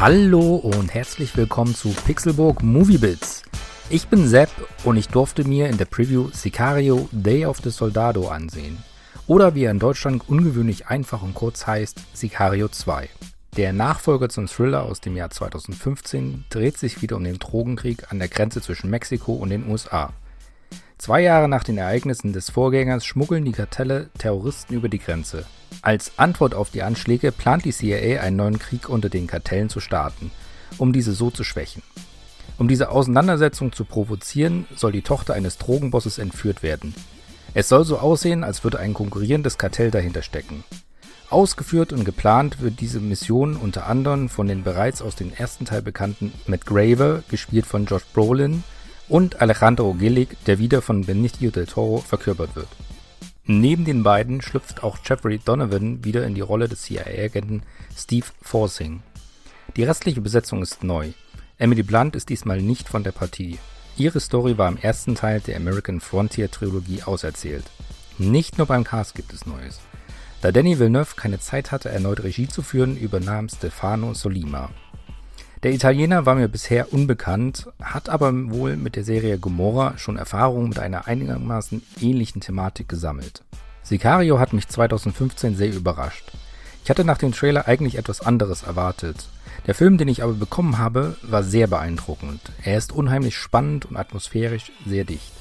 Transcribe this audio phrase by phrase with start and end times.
[0.00, 3.42] Hallo und herzlich willkommen zu Pixelburg Movie Bits.
[3.90, 4.48] Ich bin Sepp
[4.84, 8.78] und ich durfte mir in der Preview Sicario Day of the Soldado ansehen.
[9.26, 13.08] Oder wie er in Deutschland ungewöhnlich einfach und kurz heißt, Sicario 2.
[13.56, 18.20] Der Nachfolger zum Thriller aus dem Jahr 2015 dreht sich wieder um den Drogenkrieg an
[18.20, 20.12] der Grenze zwischen Mexiko und den USA.
[20.98, 25.44] Zwei Jahre nach den Ereignissen des Vorgängers schmuggeln die Kartelle Terroristen über die Grenze.
[25.82, 29.80] Als Antwort auf die Anschläge plant die CIA einen neuen Krieg unter den Kartellen zu
[29.80, 30.30] starten,
[30.76, 31.82] um diese so zu schwächen.
[32.58, 36.94] Um diese Auseinandersetzung zu provozieren, soll die Tochter eines Drogenbosses entführt werden.
[37.54, 40.64] Es soll so aussehen, als würde ein konkurrierendes Kartell dahinter stecken.
[41.30, 45.82] Ausgeführt und geplant wird diese Mission unter anderem von den bereits aus dem ersten Teil
[45.82, 48.64] bekannten Matt Graver, gespielt von Josh Brolin,
[49.08, 52.68] und Alejandro Gillig, der wieder von Benicio del Toro verkörpert wird.
[53.50, 57.62] Neben den beiden schlüpft auch Jeffrey Donovan wieder in die Rolle des CIA-Agenten
[57.96, 59.02] Steve Forsing.
[59.74, 61.12] Die restliche Besetzung ist neu.
[61.56, 63.58] Emily Blunt ist diesmal nicht von der Partie.
[63.96, 67.64] Ihre Story war im ersten Teil der American Frontier Trilogie auserzählt.
[68.18, 69.80] Nicht nur beim Cast gibt es Neues.
[70.42, 74.68] Da Danny Villeneuve keine Zeit hatte, erneut Regie zu führen, übernahm Stefano Solima.
[75.64, 80.68] Der Italiener war mir bisher unbekannt, hat aber wohl mit der Serie Gomorra schon Erfahrung
[80.68, 83.42] mit einer einigermaßen ähnlichen Thematik gesammelt.
[83.82, 86.30] Sicario hat mich 2015 sehr überrascht.
[86.84, 89.28] Ich hatte nach dem Trailer eigentlich etwas anderes erwartet.
[89.66, 92.40] Der Film, den ich aber bekommen habe, war sehr beeindruckend.
[92.62, 95.32] Er ist unheimlich spannend und atmosphärisch sehr dicht.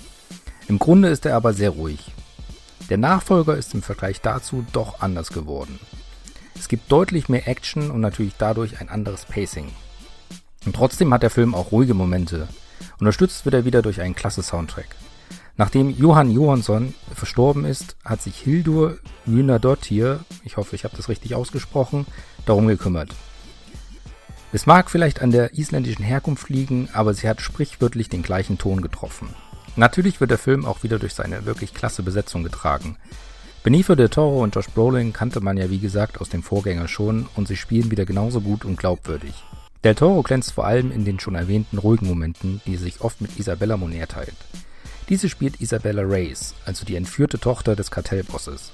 [0.68, 2.12] Im Grunde ist er aber sehr ruhig.
[2.90, 5.80] Der Nachfolger ist im Vergleich dazu doch anders geworden.
[6.56, 9.70] Es gibt deutlich mehr Action und natürlich dadurch ein anderes Pacing.
[10.67, 12.50] Und trotzdem hat der Film auch ruhige Momente.
[13.00, 14.98] Unterstützt wird er wieder durch einen klasse Soundtrack.
[15.55, 21.36] Nachdem Johann Johansson verstorben ist, hat sich Hildur Mynadottir, ich hoffe, ich habe das richtig
[21.36, 22.05] ausgesprochen,
[22.45, 23.16] darum gekümmert.
[24.52, 28.82] Es mag vielleicht an der isländischen Herkunft liegen, aber sie hat sprichwörtlich den gleichen Ton
[28.82, 29.30] getroffen.
[29.78, 32.98] Natürlich wird der Film auch wieder durch seine wirklich klasse Besetzung getragen.
[33.64, 37.30] Benicio del Toro und Josh Brolin kannte man ja wie gesagt aus dem Vorgänger schon
[37.38, 39.45] und sie spielen wieder genauso gut und glaubwürdig.
[39.83, 43.21] Del Toro glänzt vor allem in den schon erwähnten ruhigen Momenten, die er sich oft
[43.21, 44.36] mit Isabella Moner teilt.
[45.10, 48.71] Diese spielt Isabella Reyes, also die entführte Tochter des Kartellbosses.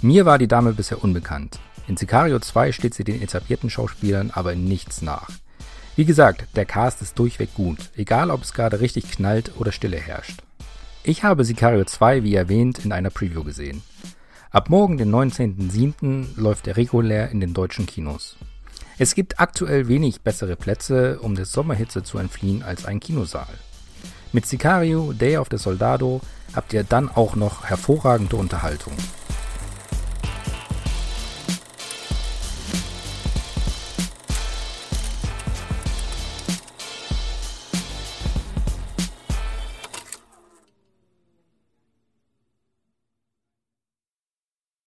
[0.00, 1.58] Mir war die Dame bisher unbekannt.
[1.88, 5.28] In Sicario 2 steht sie den etablierten Schauspielern aber in nichts nach.
[5.96, 9.98] Wie gesagt, der Cast ist durchweg gut, egal ob es gerade richtig knallt oder Stille
[9.98, 10.42] herrscht.
[11.02, 13.82] Ich habe Sicario 2, wie erwähnt, in einer Preview gesehen.
[14.50, 18.36] Ab morgen, den 19.07., läuft er regulär in den deutschen Kinos.
[19.02, 23.52] Es gibt aktuell wenig bessere Plätze, um der Sommerhitze zu entfliehen, als ein Kinosaal.
[24.30, 26.20] Mit Sicario, Day of the Soldado
[26.54, 28.92] habt ihr dann auch noch hervorragende Unterhaltung.